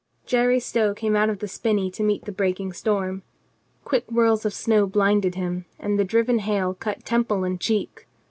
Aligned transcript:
6 0.23 0.31
COLONEL 0.31 0.45
GREATHEART 0.45 0.47
Jerry 0.47 0.59
Stow 0.59 0.93
came 0.95 1.15
out 1.15 1.29
of 1.29 1.37
the 1.37 1.47
spinney 1.47 1.91
to 1.91 2.01
meet 2.03 2.25
the 2.25 2.31
breaking 2.31 2.73
storm. 2.73 3.21
Quick 3.83 4.07
whirls 4.09 4.45
of 4.47 4.53
snow 4.55 4.87
blinded 4.87 5.35
him, 5.35 5.65
and 5.77 5.99
the 5.99 6.03
driven 6.03 6.39
hail 6.39 6.73
cut 6.73 7.05
temple 7.05 7.43
and 7.43 7.61
cheek. 7.61 8.07